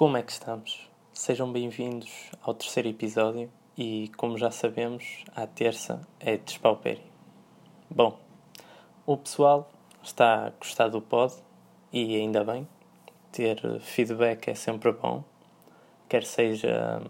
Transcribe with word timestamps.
Como 0.00 0.16
é 0.16 0.22
que 0.22 0.32
estamos? 0.32 0.88
Sejam 1.12 1.52
bem-vindos 1.52 2.30
ao 2.40 2.54
terceiro 2.54 2.88
episódio 2.88 3.52
e, 3.76 4.10
como 4.16 4.38
já 4.38 4.50
sabemos, 4.50 5.26
a 5.36 5.46
terça 5.46 6.00
é 6.18 6.38
despaupério. 6.38 7.02
Bom, 7.90 8.18
o 9.04 9.14
pessoal 9.18 9.70
está 10.02 10.46
a 10.46 10.50
gostar 10.52 10.88
do 10.88 11.02
pod 11.02 11.34
e 11.92 12.16
ainda 12.16 12.42
bem. 12.42 12.66
Ter 13.30 13.78
feedback 13.80 14.48
é 14.48 14.54
sempre 14.54 14.90
bom, 14.90 15.22
quer 16.08 16.24
seja 16.24 17.02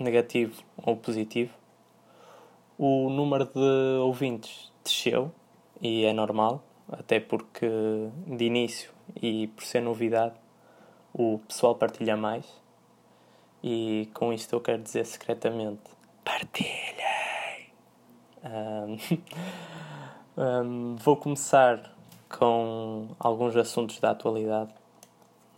negativo 0.00 0.62
ou 0.78 0.96
positivo. 0.96 1.52
O 2.78 3.10
número 3.10 3.44
de 3.44 3.98
ouvintes 4.00 4.72
desceu 4.82 5.30
e 5.82 6.06
é 6.06 6.14
normal, 6.14 6.64
até 6.90 7.20
porque 7.20 7.68
de 8.26 8.42
início 8.42 8.90
e 9.20 9.48
por 9.48 9.64
ser 9.64 9.82
novidade 9.82 10.40
o 11.12 11.38
pessoal 11.46 11.74
partilha 11.74 12.16
mais. 12.16 12.46
E 13.62 14.08
com 14.14 14.32
isto 14.32 14.54
eu 14.54 14.60
quero 14.60 14.82
dizer 14.82 15.04
secretamente: 15.04 15.82
partilhem! 16.24 17.70
Um, 18.44 18.98
um, 20.36 20.96
vou 21.02 21.16
começar 21.16 21.94
com 22.28 23.08
alguns 23.18 23.56
assuntos 23.56 24.00
da 24.00 24.10
atualidade. 24.10 24.72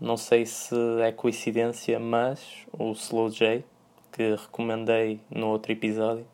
Não 0.00 0.16
sei 0.16 0.44
se 0.44 0.74
é 1.00 1.12
coincidência, 1.12 1.98
mas 1.98 2.66
o 2.72 2.92
Slow 2.92 3.30
J, 3.30 3.64
que 4.12 4.34
recomendei 4.34 5.20
no 5.30 5.48
outro 5.48 5.72
episódio, 5.72 6.26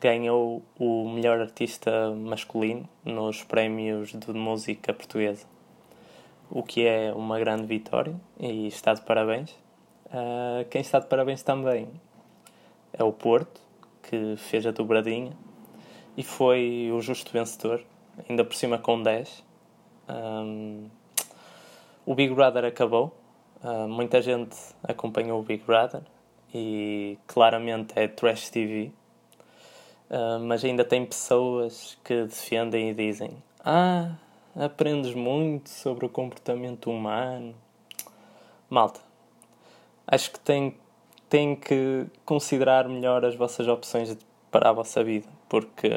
ganhou 0.00 0.62
o 0.78 1.10
melhor 1.10 1.40
artista 1.40 2.10
masculino 2.12 2.88
nos 3.04 3.42
prémios 3.42 4.12
de 4.12 4.32
música 4.32 4.94
portuguesa 4.94 5.49
o 6.50 6.62
que 6.62 6.86
é 6.86 7.12
uma 7.14 7.38
grande 7.38 7.66
vitória 7.66 8.14
e 8.38 8.66
está 8.66 8.92
de 8.92 9.02
parabéns. 9.02 9.50
Uh, 10.06 10.68
quem 10.68 10.80
está 10.80 10.98
de 10.98 11.06
parabéns 11.06 11.42
também 11.42 11.88
é 12.92 13.04
o 13.04 13.12
Porto, 13.12 13.60
que 14.02 14.34
fez 14.36 14.66
a 14.66 14.72
dobradinha 14.72 15.32
e 16.16 16.22
foi 16.22 16.90
o 16.92 17.00
justo 17.00 17.30
vencedor, 17.32 17.82
ainda 18.28 18.44
por 18.44 18.54
cima 18.54 18.78
com 18.78 19.00
10. 19.00 19.44
Um, 20.08 20.88
o 22.04 22.14
Big 22.14 22.34
Brother 22.34 22.64
acabou, 22.64 23.16
uh, 23.62 23.88
muita 23.88 24.20
gente 24.20 24.56
acompanhou 24.82 25.38
o 25.38 25.42
Big 25.42 25.62
Brother 25.64 26.02
e 26.52 27.16
claramente 27.26 27.92
é 27.94 28.08
trash 28.08 28.50
TV. 28.50 28.90
Uh, 30.10 30.40
mas 30.40 30.64
ainda 30.64 30.84
tem 30.84 31.06
pessoas 31.06 31.96
que 32.02 32.24
defendem 32.24 32.90
e 32.90 32.94
dizem: 32.94 33.30
Ah, 33.64 34.16
aprendes 34.54 35.14
muito 35.14 35.70
sobre 35.70 36.06
o 36.06 36.08
comportamento 36.08 36.90
humano. 36.90 37.54
Malta, 38.68 39.00
acho 40.06 40.30
que 40.30 40.40
tem, 40.40 40.76
tem 41.28 41.56
que 41.56 42.06
considerar 42.24 42.88
melhor 42.88 43.24
as 43.24 43.34
vossas 43.34 43.66
opções 43.68 44.16
para 44.50 44.70
a 44.70 44.72
vossa 44.72 45.02
vida, 45.04 45.28
porque 45.48 45.90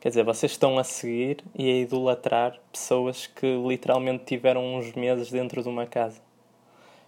quer 0.00 0.08
dizer, 0.08 0.24
vocês 0.24 0.52
estão 0.52 0.78
a 0.78 0.84
seguir 0.84 1.42
e 1.54 1.70
a 1.70 1.76
idolatrar 1.76 2.58
pessoas 2.72 3.26
que 3.26 3.46
literalmente 3.66 4.24
tiveram 4.24 4.76
uns 4.76 4.92
meses 4.92 5.30
dentro 5.30 5.62
de 5.62 5.68
uma 5.68 5.86
casa. 5.86 6.20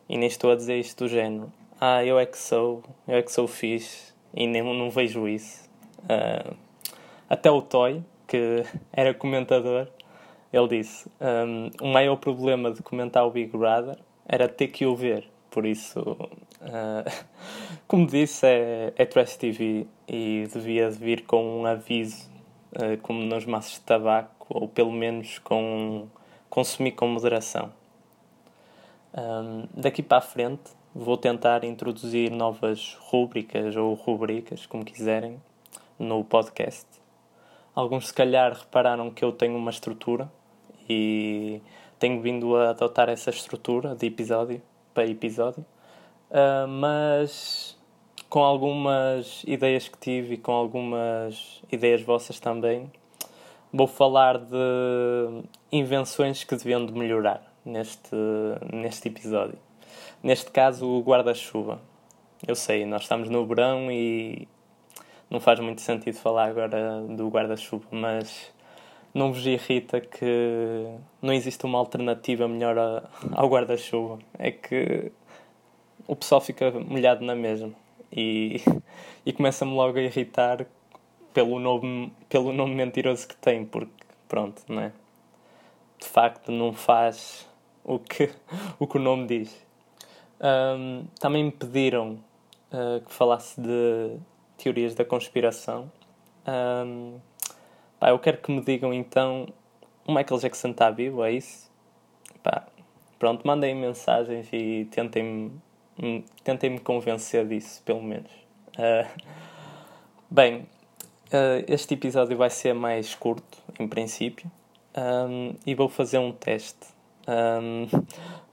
E 0.08 0.16
nem 0.16 0.26
estou 0.26 0.50
a 0.50 0.56
dizer 0.56 0.78
isto 0.78 1.04
do 1.04 1.08
género. 1.08 1.52
Ah, 1.80 2.04
eu 2.04 2.18
é 2.18 2.26
que 2.26 2.38
sou, 2.38 2.82
eu 3.06 3.16
é 3.16 3.22
que 3.22 3.30
sou 3.30 3.46
fixe 3.46 4.12
e 4.34 4.46
nem 4.46 4.62
não 4.62 4.90
vejo 4.90 5.28
isso. 5.28 5.68
Uh, 6.04 6.56
até 7.28 7.50
o 7.50 7.60
Toy, 7.60 8.02
que 8.26 8.64
era 8.92 9.12
comentador, 9.12 9.88
ele 10.52 10.68
disse: 10.68 11.08
um, 11.20 11.70
o 11.82 11.92
maior 11.92 12.16
problema 12.16 12.70
de 12.72 12.82
comentar 12.82 13.26
o 13.26 13.30
Big 13.30 13.56
Brother 13.56 13.98
era 14.26 14.48
ter 14.48 14.68
que 14.68 14.86
o 14.86 14.96
ver. 14.96 15.28
Por 15.50 15.66
isso, 15.66 16.00
uh, 16.00 17.26
como 17.88 18.06
disse, 18.06 18.46
é, 18.46 18.92
é 18.96 19.04
Trash 19.06 19.36
TV 19.36 19.86
e 20.06 20.46
devia 20.52 20.90
vir 20.90 21.24
com 21.24 21.60
um 21.60 21.66
aviso, 21.66 22.30
uh, 22.72 22.98
como 23.02 23.20
nos 23.20 23.44
maços 23.44 23.74
de 23.74 23.80
tabaco, 23.80 24.46
ou 24.48 24.68
pelo 24.68 24.92
menos 24.92 25.38
com 25.38 26.06
consumir 26.48 26.92
com 26.92 27.06
moderação. 27.06 27.72
Um, 29.14 29.66
daqui 29.74 30.02
para 30.02 30.18
a 30.18 30.22
frente, 30.22 30.70
vou 30.94 31.16
tentar 31.16 31.64
introduzir 31.64 32.30
novas 32.30 32.96
rúbricas 33.00 33.74
ou 33.76 33.94
rubricas, 33.94 34.66
como 34.66 34.84
quiserem, 34.84 35.40
no 35.98 36.24
podcast. 36.24 36.86
Alguns, 37.74 38.08
se 38.08 38.14
calhar, 38.14 38.52
repararam 38.52 39.10
que 39.10 39.24
eu 39.24 39.32
tenho 39.32 39.56
uma 39.56 39.70
estrutura 39.70 40.30
e 40.88 41.60
tenho 41.98 42.20
vindo 42.20 42.56
a 42.56 42.70
adotar 42.70 43.08
essa 43.08 43.30
estrutura 43.30 43.94
de 43.94 44.06
episódio 44.06 44.62
para 44.94 45.06
episódio, 45.06 45.64
uh, 46.30 46.68
mas 46.68 47.76
com 48.28 48.40
algumas 48.40 49.42
ideias 49.46 49.88
que 49.88 49.98
tive 49.98 50.34
e 50.34 50.38
com 50.38 50.52
algumas 50.52 51.62
ideias 51.72 52.02
vossas 52.02 52.38
também, 52.38 52.90
vou 53.72 53.86
falar 53.86 54.38
de 54.38 55.42
invenções 55.72 56.44
que 56.44 56.54
deviam 56.56 56.84
de 56.84 56.92
melhorar 56.92 57.42
neste, 57.64 58.16
neste 58.72 59.08
episódio. 59.08 59.58
Neste 60.22 60.50
caso, 60.50 60.86
o 60.86 61.00
guarda-chuva. 61.00 61.80
Eu 62.46 62.54
sei, 62.54 62.84
nós 62.84 63.02
estamos 63.02 63.28
no 63.28 63.46
verão 63.46 63.90
e 63.90 64.46
não 65.30 65.40
faz 65.40 65.58
muito 65.60 65.80
sentido 65.80 66.16
falar 66.16 66.48
agora 66.48 67.00
do 67.02 67.28
guarda-chuva, 67.28 67.86
mas 67.90 68.52
não 69.14 69.32
vos 69.32 69.46
irrita 69.46 70.00
que 70.00 70.86
não 71.20 71.32
existe 71.32 71.64
uma 71.64 71.78
alternativa 71.78 72.46
melhor 72.46 73.08
ao 73.32 73.48
guarda-chuva. 73.48 74.18
É 74.38 74.50
que 74.50 75.10
o 76.06 76.16
pessoal 76.16 76.40
fica 76.40 76.70
molhado 76.70 77.24
na 77.24 77.34
mesma 77.34 77.72
e, 78.12 78.62
e 79.24 79.32
começa-me 79.32 79.72
logo 79.72 79.98
a 79.98 80.02
irritar 80.02 80.66
pelo 81.32 81.58
nome, 81.58 82.12
pelo 82.28 82.52
nome 82.52 82.74
mentiroso 82.74 83.28
que 83.28 83.36
tem, 83.36 83.64
porque 83.64 83.92
pronto, 84.28 84.62
não 84.68 84.82
é? 84.82 84.92
De 86.00 86.06
facto, 86.06 86.50
não 86.50 86.72
faz 86.72 87.46
o 87.84 87.98
que 87.98 88.30
o, 88.78 88.86
que 88.86 88.96
o 88.96 89.00
nome 89.00 89.26
diz. 89.26 89.66
Um, 90.40 91.04
também 91.18 91.44
me 91.44 91.50
pediram 91.50 92.18
uh, 92.72 93.00
que 93.04 93.12
falasse 93.12 93.60
de 93.60 94.16
teorias 94.56 94.94
da 94.94 95.04
conspiração. 95.04 95.90
Um, 96.46 97.18
Pá, 98.00 98.10
eu 98.10 98.18
quero 98.18 98.38
que 98.38 98.52
me 98.52 98.60
digam 98.60 98.94
então 98.94 99.48
o 100.06 100.12
Michael 100.12 100.40
Jackson 100.40 100.68
está 100.68 100.88
vivo, 100.90 101.24
é 101.24 101.32
isso? 101.32 101.68
Pá, 102.42 102.66
pronto, 103.18 103.44
mandem 103.46 103.74
mensagens 103.74 104.48
e 104.52 104.86
tentem-me 104.90 106.24
tentem 106.44 106.70
-me 106.70 106.78
convencer 106.78 107.46
disso, 107.46 107.82
pelo 107.84 108.02
menos. 108.02 108.30
Uh, 108.78 109.22
bem, 110.30 110.60
uh, 111.32 111.64
este 111.66 111.94
episódio 111.94 112.36
vai 112.36 112.50
ser 112.50 112.72
mais 112.72 113.16
curto, 113.16 113.58
em 113.80 113.88
princípio, 113.88 114.48
um, 114.96 115.54
e 115.66 115.74
vou 115.74 115.88
fazer 115.88 116.18
um 116.18 116.30
teste. 116.30 116.86
Um, 117.26 117.88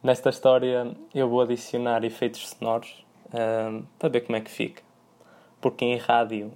nesta 0.02 0.30
história 0.30 0.92
eu 1.14 1.30
vou 1.30 1.42
adicionar 1.42 2.04
efeitos 2.04 2.50
sonoros 2.50 3.06
um, 3.32 3.84
para 4.00 4.10
ver 4.10 4.22
como 4.22 4.38
é 4.38 4.42
que 4.42 4.50
fica. 4.50 4.82
Porque 5.62 5.86
em 5.86 5.98
rádio, 5.98 6.52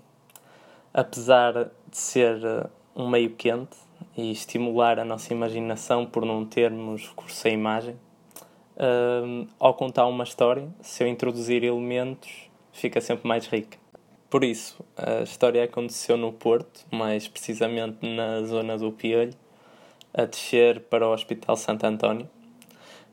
apesar 0.91 1.53
de 1.87 1.97
ser 1.97 2.69
um 2.99 3.09
meio 3.09 3.29
quente 3.31 3.77
e 4.15 4.29
estimular 4.31 4.99
a 4.99 5.05
nossa 5.05 5.33
imaginação 5.33 6.05
por 6.05 6.25
não 6.25 6.45
termos 6.45 7.07
recurso 7.07 7.47
à 7.47 7.51
imagem. 7.51 7.95
Ao 9.57 9.73
contar 9.73 10.05
uma 10.05 10.25
história, 10.25 10.67
se 10.81 11.03
eu 11.03 11.07
introduzir 11.07 11.63
elementos, 11.63 12.49
fica 12.73 12.99
sempre 12.99 13.27
mais 13.27 13.47
rica. 13.47 13.77
Por 14.29 14.43
isso, 14.43 14.85
a 14.95 15.23
história 15.23 15.63
aconteceu 15.63 16.17
no 16.17 16.31
Porto, 16.31 16.85
mais 16.91 17.27
precisamente 17.27 18.05
na 18.05 18.43
zona 18.43 18.77
do 18.77 18.91
Piolho, 18.91 19.33
a 20.13 20.25
descer 20.25 20.81
para 20.81 21.07
o 21.07 21.13
Hospital 21.13 21.55
Santo 21.55 21.85
António, 21.85 22.29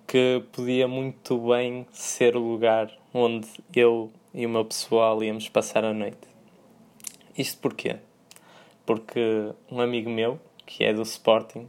que 0.06 0.42
podia 0.52 0.86
muito 0.86 1.38
bem 1.38 1.86
ser 1.92 2.36
o 2.36 2.40
lugar 2.40 2.92
onde 3.14 3.48
eu 3.74 4.10
e 4.34 4.44
o 4.44 4.48
meu 4.48 4.64
pessoal 4.64 5.22
íamos 5.22 5.48
passar 5.48 5.84
a 5.84 5.94
noite. 5.94 6.28
Isto 7.36 7.60
porquê? 7.60 7.96
Porque 8.86 9.52
um 9.70 9.80
amigo 9.80 10.08
meu, 10.08 10.40
que 10.64 10.84
é 10.84 10.94
do 10.94 11.02
Sporting, 11.02 11.68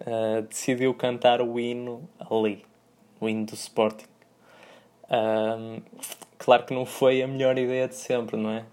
uh, 0.00 0.42
decidiu 0.48 0.94
cantar 0.94 1.40
o 1.42 1.60
hino 1.60 2.08
ali, 2.18 2.64
o 3.20 3.28
hino 3.28 3.44
do 3.46 3.54
Sporting. 3.54 4.06
Um, 5.08 5.82
claro 6.38 6.64
que 6.64 6.74
não 6.74 6.84
foi 6.84 7.22
a 7.22 7.28
melhor 7.28 7.56
ideia 7.58 7.86
de 7.86 7.94
sempre, 7.94 8.36
não 8.36 8.50
é? 8.50 8.64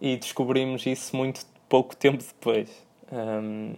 E 0.00 0.16
descobrimos 0.16 0.86
isso 0.86 1.14
muito 1.14 1.44
pouco 1.68 1.94
tempo 1.94 2.22
depois. 2.22 2.70
Um, 3.12 3.74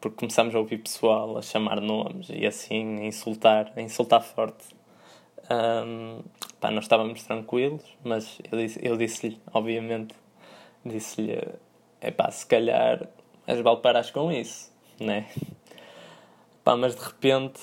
porque 0.00 0.18
começámos 0.18 0.54
a 0.54 0.58
ouvir 0.58 0.78
pessoal 0.78 1.36
a 1.36 1.42
chamar 1.42 1.80
nomes 1.80 2.28
e 2.30 2.46
assim 2.46 3.00
a 3.00 3.04
insultar, 3.04 3.72
a 3.76 3.82
insultar 3.82 4.22
forte. 4.22 4.64
Um, 5.50 6.22
pá, 6.60 6.70
nós 6.70 6.84
estávamos 6.84 7.22
tranquilos, 7.24 7.82
mas 8.04 8.38
eu 8.50 8.58
disse-lhe, 8.96 9.30
disse 9.30 9.40
obviamente, 9.52 10.14
disse-lhe 10.84 11.38
é 12.00 12.10
pá, 12.10 12.30
se 12.30 12.46
calhar 12.46 13.08
as 13.46 13.60
balparas 13.60 14.10
com 14.10 14.30
isso, 14.30 14.72
né? 15.00 15.26
Pá, 16.64 16.76
mas 16.76 16.96
de 16.96 17.02
repente 17.02 17.60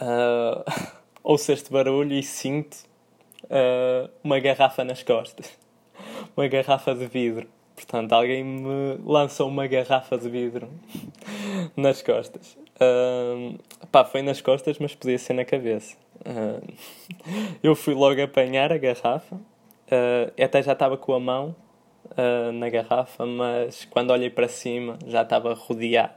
uh, 0.00 0.64
ouço 1.22 1.52
este 1.52 1.70
barulho 1.70 2.14
e 2.14 2.22
sinto 2.22 2.76
uh, 3.44 4.10
uma 4.22 4.38
garrafa 4.40 4.84
nas 4.84 5.02
costas. 5.02 5.50
uma 6.36 6.48
garrafa 6.48 6.94
de 6.94 7.06
vidro. 7.06 7.48
Portanto, 7.74 8.12
alguém 8.12 8.44
me 8.44 8.98
lançou 9.04 9.48
uma 9.48 9.66
garrafa 9.66 10.16
de 10.18 10.28
vidro 10.28 10.68
nas 11.76 12.02
costas. 12.02 12.56
Uh, 12.76 13.58
pá, 13.90 14.04
foi 14.04 14.22
nas 14.22 14.40
costas, 14.40 14.78
mas 14.78 14.94
podia 14.94 15.18
ser 15.18 15.34
na 15.34 15.44
cabeça. 15.44 15.96
Uh, 16.20 16.62
eu 17.62 17.74
fui 17.74 17.94
logo 17.94 18.20
apanhar 18.22 18.72
a 18.72 18.78
garrafa. 18.78 19.36
Uh, 19.36 20.42
até 20.42 20.62
já 20.62 20.72
estava 20.72 20.96
com 20.96 21.12
a 21.12 21.20
mão 21.20 21.54
uh, 22.10 22.52
na 22.52 22.68
garrafa, 22.68 23.26
mas 23.26 23.84
quando 23.84 24.10
olhei 24.10 24.30
para 24.30 24.48
cima 24.48 24.98
já 25.06 25.22
estava 25.22 25.54
rodeado. 25.54 26.14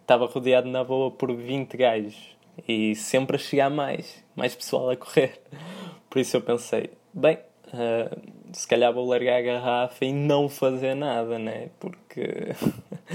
Estava 0.00 0.26
rodeado 0.26 0.68
na 0.68 0.84
boa 0.84 1.10
por 1.10 1.34
20 1.34 1.76
gajos 1.76 2.36
e 2.66 2.94
sempre 2.94 3.36
a 3.36 3.38
chegar 3.38 3.70
mais, 3.70 4.24
mais 4.34 4.54
pessoal 4.54 4.90
a 4.90 4.96
correr. 4.96 5.40
Por 6.08 6.20
isso 6.20 6.36
eu 6.36 6.40
pensei, 6.40 6.90
bem, 7.12 7.38
uh, 7.74 8.20
se 8.52 8.66
calhar 8.66 8.92
vou 8.92 9.06
largar 9.06 9.38
a 9.38 9.42
garrafa 9.42 10.04
e 10.04 10.12
não 10.12 10.48
fazer 10.48 10.94
nada, 10.94 11.38
né? 11.38 11.68
Porque 11.78 12.54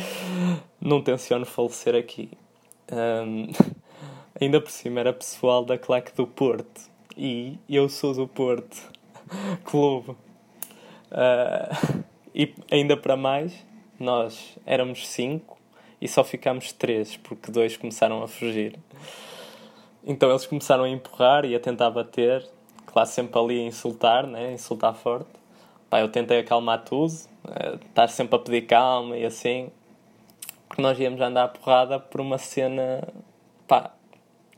não 0.79 1.01
tenciono 1.01 1.45
falecer 1.45 1.95
aqui. 1.95 2.29
Um, 2.91 3.47
ainda 4.39 4.59
por 4.59 4.69
cima 4.69 4.99
era 4.99 5.13
pessoal 5.13 5.63
da 5.63 5.77
claque 5.77 6.13
do 6.13 6.27
Porto 6.27 6.81
e 7.17 7.57
eu 7.69 7.87
sou 7.89 8.13
do 8.13 8.27
Porto 8.27 8.91
Clube. 9.63 10.15
Uh, 11.11 12.03
e 12.33 12.53
ainda 12.71 12.95
para 12.95 13.17
mais, 13.17 13.53
nós 13.99 14.57
éramos 14.65 15.07
cinco 15.07 15.57
e 16.01 16.07
só 16.07 16.23
ficámos 16.23 16.71
três 16.71 17.17
porque 17.17 17.51
dois 17.51 17.77
começaram 17.77 18.23
a 18.23 18.27
fugir. 18.27 18.79
Então 20.03 20.29
eles 20.29 20.47
começaram 20.47 20.83
a 20.83 20.89
empurrar 20.89 21.45
e 21.45 21.53
a 21.53 21.59
tentar 21.59 21.91
bater, 21.91 22.47
claro, 22.87 23.07
sempre 23.07 23.39
ali 23.39 23.59
a 23.59 23.63
insultar, 23.63 24.25
né? 24.25 24.53
insultar 24.53 24.95
forte. 24.95 25.29
Pá, 25.89 25.99
eu 25.99 26.09
tentei 26.09 26.39
acalmar 26.39 26.83
tudo, 26.83 27.13
uh, 27.43 27.75
estar 27.85 28.07
sempre 28.07 28.35
a 28.35 28.39
pedir 28.39 28.61
calma 28.61 29.17
e 29.17 29.25
assim, 29.25 29.69
porque 30.67 30.81
nós 30.81 30.97
íamos 30.97 31.19
andar 31.19 31.43
a 31.43 31.47
porrada 31.49 31.99
por 31.99 32.21
uma 32.21 32.37
cena, 32.37 33.05
pá, 33.67 33.91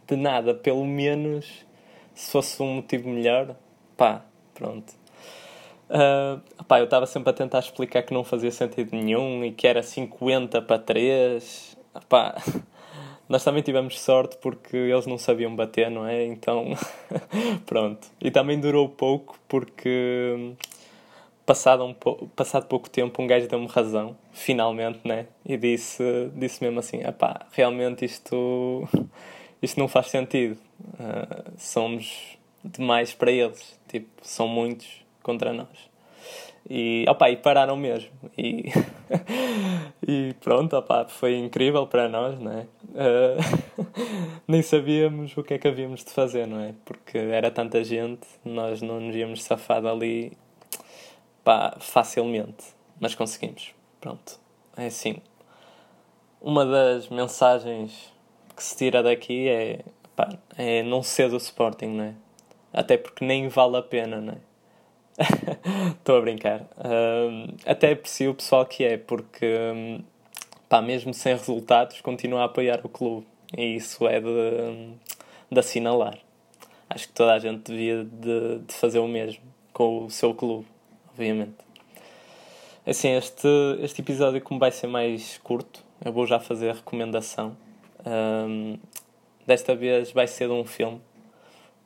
de 0.08 0.16
nada, 0.16 0.54
pelo 0.54 0.86
menos 0.86 1.66
se 2.14 2.32
fosse 2.32 2.62
um 2.62 2.76
motivo 2.76 3.10
melhor, 3.10 3.56
pá, 3.98 4.22
pronto. 4.54 4.94
Uh, 5.90 6.42
eu 6.78 6.86
estava 6.86 7.06
sempre 7.06 7.30
a 7.30 7.34
tentar 7.34 7.60
explicar 7.60 8.04
que 8.04 8.14
não 8.14 8.24
fazia 8.24 8.52
sentido 8.52 8.96
nenhum 8.96 9.44
e 9.44 9.52
que 9.52 9.68
era 9.68 9.84
50 9.84 10.62
para 10.62 10.80
3. 10.80 11.78
Pá, 12.10 12.36
nós 13.28 13.44
também 13.44 13.62
tivemos 13.62 14.00
sorte 14.00 14.38
porque 14.38 14.76
eles 14.76 15.06
não 15.06 15.18
sabiam 15.18 15.56
bater, 15.56 15.90
não 15.92 16.06
é? 16.06 16.26
Então, 16.26 16.74
pronto. 17.66 18.08
E 18.20 18.32
também 18.32 18.60
durou 18.60 18.90
pouco 18.90 19.38
porque, 19.48 20.54
passado, 21.46 21.84
um 21.84 21.94
passado 22.36 22.66
pouco 22.68 22.90
tempo, 22.90 23.22
um 23.22 23.28
gajo 23.28 23.48
deu-me 23.48 23.68
razão, 23.68 24.18
finalmente, 24.32 25.00
né? 25.06 25.28
E 25.46 25.58
disse, 25.58 26.32
disse 26.36 26.64
mesmo 26.64 26.80
assim: 26.80 27.02
pá, 27.18 27.46
realmente 27.52 28.06
isto, 28.06 28.88
isto 29.62 29.80
não 29.80 29.88
faz 29.88 30.08
sentido. 30.08 30.58
Uh, 30.94 31.52
somos 31.58 32.38
demais 32.64 33.14
para 33.14 33.32
eles. 33.32 33.80
Tipo, 33.88 34.10
são 34.22 34.48
muitos 34.48 35.04
contra 35.24 35.52
nós. 35.54 35.94
E, 36.70 37.06
opa, 37.10 37.30
e 37.30 37.38
pararam 37.38 37.76
mesmo. 37.76 38.12
E, 38.38 38.66
e 40.08 40.34
pronto, 40.40 40.78
opa, 40.78 41.06
foi 41.08 41.38
incrível 41.38 41.86
para 41.88 42.08
nós, 42.08 42.40
não 42.40 42.52
é? 42.52 42.68
Uh, 42.90 43.94
nem 44.48 44.62
sabíamos 44.62 45.36
o 45.36 45.44
que 45.44 45.56
é 45.56 45.58
que 45.58 45.68
havíamos 45.68 46.04
de 46.04 46.12
fazer, 46.12 46.48
não 46.48 46.60
é? 46.60 46.74
Porque 46.86 47.18
era 47.18 47.52
tanta 47.52 47.84
gente, 47.84 48.28
nós 48.46 48.82
não 48.82 49.00
nos 49.00 49.16
íamos 49.16 49.44
safar 49.44 49.82
dali 49.82 50.32
pá, 51.44 51.76
facilmente. 51.80 52.64
Mas 53.00 53.14
conseguimos. 53.14 53.74
Pronto. 54.00 54.40
É 54.78 54.88
assim. 54.88 55.18
Uma 56.42 56.66
das 56.66 57.10
mensagens 57.10 58.12
que 58.56 58.64
se 58.64 58.78
tira 58.78 59.04
daqui 59.04 59.50
é, 59.50 59.80
pá, 60.16 60.30
é 60.58 60.82
não 60.84 61.04
ser 61.04 61.30
do 61.30 61.38
Sporting, 61.38 61.88
não 61.88 62.04
é? 62.06 62.14
Até 62.72 62.98
porque 62.98 63.26
nem 63.26 63.48
vale 63.50 63.78
a 63.78 63.82
pena, 63.82 64.22
não 64.22 64.34
é? 64.34 64.38
Estou 66.00 66.18
a 66.18 66.22
brincar. 66.22 66.62
Um, 66.84 67.48
até 67.66 67.92
aprecio 67.92 68.32
o 68.32 68.36
pessoal 68.36 68.66
que 68.66 68.84
é, 68.84 68.98
porque, 68.98 69.46
um, 69.74 70.04
pá, 70.68 70.82
mesmo 70.82 71.14
sem 71.14 71.36
resultados, 71.36 72.02
continua 72.02 72.42
a 72.42 72.46
apoiar 72.46 72.82
o 72.84 72.90
clube. 72.90 73.26
E 73.56 73.76
isso 73.76 74.08
é 74.08 74.20
de, 74.20 74.94
de 75.52 75.60
assinalar. 75.60 76.18
Acho 76.90 77.08
que 77.08 77.14
toda 77.14 77.34
a 77.34 77.40
gente 77.40 77.72
devia 77.72 78.04
de, 78.04 78.60
de 78.60 78.74
fazer 78.74 79.00
o 79.00 79.08
mesmo 79.08 79.44
com 79.72 80.06
o 80.06 80.10
seu 80.10 80.34
clube, 80.34 80.66
obviamente. 81.12 81.56
Assim, 82.86 83.10
este, 83.10 83.48
este 83.80 84.02
episódio, 84.02 84.42
como 84.42 84.60
vai 84.60 84.72
ser 84.72 84.88
mais 84.88 85.38
curto, 85.38 85.84
eu 86.04 86.12
vou 86.12 86.28
já 86.28 86.40
fazer 86.40 86.70
a 86.70 86.74
recomendação. 86.74 87.56
Um, 88.06 88.78
desta 89.48 89.74
vez 89.76 90.12
vai 90.12 90.28
ser 90.28 90.48
de 90.48 90.54
um 90.54 90.66
filme, 90.66 91.00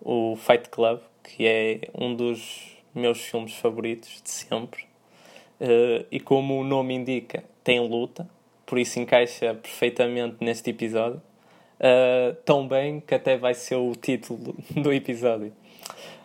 o 0.02 0.36
Fight 0.36 0.70
Club, 0.70 1.00
que 1.24 1.46
é 1.46 1.82
um 1.94 2.16
dos 2.16 2.77
meus 2.98 3.22
filmes 3.22 3.54
favoritos 3.54 4.22
de 4.22 4.30
sempre. 4.30 4.84
Uh, 5.60 6.06
e 6.12 6.20
como 6.20 6.60
o 6.60 6.64
nome 6.64 6.94
indica, 6.94 7.44
tem 7.64 7.80
luta, 7.80 8.30
por 8.66 8.78
isso 8.78 9.00
encaixa 9.00 9.54
perfeitamente 9.56 10.38
neste 10.42 10.70
episódio. 10.70 11.22
Uh, 11.80 12.34
tão 12.44 12.68
bem 12.68 13.00
que 13.00 13.14
até 13.14 13.38
vai 13.38 13.54
ser 13.54 13.76
o 13.76 13.94
título 13.96 14.56
do 14.72 14.92
episódio. 14.94 15.54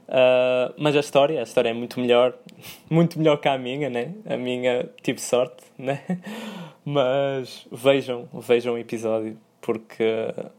Uh, 0.09 0.75
mas 0.77 0.97
a 0.97 1.01
história, 1.01 1.41
a 1.41 1.43
história 1.43 1.71
é 1.71 1.73
muito 1.73 2.01
melhor, 2.01 2.35
muito 2.91 3.19
melhor 3.19 3.37
que 3.37 3.49
a 3.49 3.57
minha, 3.57 3.89
né? 3.89 4.13
A 4.27 4.37
minha 4.37 4.89
tive 5.03 5.21
sorte, 5.21 5.65
né? 5.79 6.03
Mas 6.85 7.67
vejam, 7.71 8.29
vejam 8.33 8.75
o 8.75 8.79
episódio 8.79 9.39
porque 9.61 10.05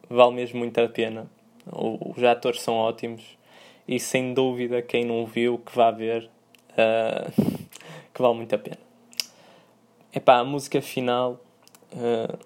vale 0.10 0.34
mesmo 0.34 0.60
muito 0.60 0.80
a 0.80 0.88
pena. 0.88 1.28
Os 1.72 2.24
atores 2.24 2.62
são 2.62 2.76
ótimos 2.76 3.22
e 3.88 4.00
sem 4.00 4.34
dúvida 4.34 4.82
quem 4.82 5.06
não 5.06 5.26
viu 5.26 5.58
que 5.58 5.76
vá 5.76 5.92
ver 5.92 6.30
uh, 6.72 7.64
que 8.14 8.22
vale 8.22 8.36
muito 8.36 8.54
a 8.54 8.58
pena. 8.58 8.78
Epá, 10.14 10.38
a 10.38 10.44
música 10.44 10.82
final 10.82 11.42
uh, 11.92 12.38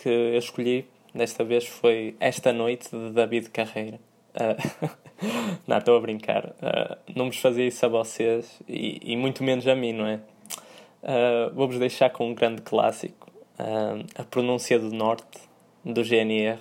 que 0.00 0.08
eu 0.08 0.38
escolhi 0.38 0.86
desta 1.14 1.44
vez 1.44 1.66
foi 1.66 2.16
Esta 2.18 2.52
Noite 2.52 2.88
de 2.90 3.10
David 3.10 3.50
Carreira. 3.50 4.00
Uh, 4.34 4.90
não, 5.66 5.78
estou 5.78 5.96
a 5.96 6.00
brincar. 6.00 6.46
Uh, 6.46 6.96
não 7.14 7.26
vos 7.26 7.36
fazia 7.36 7.66
isso 7.66 7.84
a 7.84 7.88
vocês 7.88 8.60
e, 8.68 9.00
e 9.02 9.16
muito 9.16 9.44
menos 9.44 9.68
a 9.68 9.74
mim, 9.74 9.92
não 9.92 10.06
é? 10.06 10.20
Vou-vos 11.52 11.78
deixar 11.78 12.08
com 12.08 12.30
um 12.30 12.34
grande 12.34 12.62
clássico, 12.62 13.30
A 14.14 14.24
Pronúncia 14.24 14.78
do 14.78 14.90
Norte, 14.90 15.38
do 15.84 16.02
GNR 16.02 16.58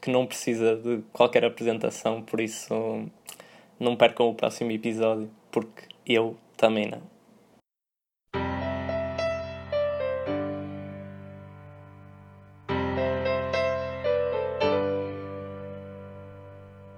que 0.00 0.10
não 0.10 0.26
precisa 0.26 0.76
de 0.76 1.02
qualquer 1.12 1.44
apresentação, 1.44 2.22
por 2.22 2.40
isso 2.40 3.08
não 3.78 3.96
percam 3.96 4.28
o 4.28 4.34
próximo 4.34 4.70
episódio, 4.70 5.30
porque 5.50 5.88
eu 6.06 6.36
também 6.56 6.88
não. 6.88 7.02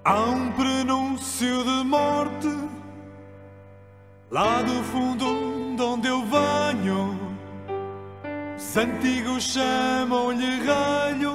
Há 0.03 0.21
um 0.21 0.51
prenúncio 0.51 1.63
de 1.63 1.83
morte 1.83 2.47
lá 4.29 4.61
do 4.61 4.83
fundo 4.83 5.75
de 5.75 5.81
onde 5.81 6.07
eu 6.07 6.21
venho. 6.21 7.17
Os 8.55 8.77
antigos 8.77 9.43
chamam-lhe 9.43 10.63
ralho 10.63 11.34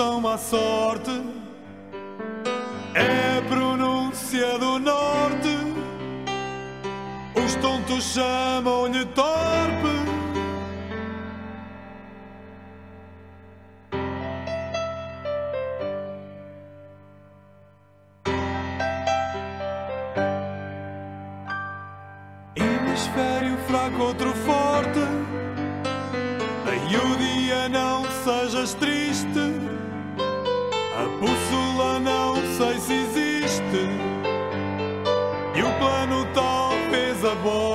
são 0.00 0.18
má 0.18 0.38
sorte, 0.38 1.10
é 2.94 3.36
a 3.36 3.42
pronúncia 3.42 4.58
do 4.58 4.78
norte. 4.78 5.54
Os 7.34 7.54
tontos 7.56 8.04
chamam-lhe 8.04 9.04
torpe. 9.04 9.96
Hemisfério 22.56 23.58
fraco, 23.68 24.02
outro 24.02 24.32
forte. 24.32 24.69
the 37.30 37.36
boy. 37.42 37.69